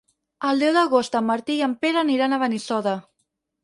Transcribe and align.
El 0.51 0.63
deu 0.65 0.71
d'agost 0.77 1.19
en 1.21 1.29
Martí 1.29 1.59
i 1.59 1.63
en 1.69 1.79
Pere 1.87 2.05
aniran 2.05 2.39
a 2.41 2.45
Benissoda. 2.47 3.01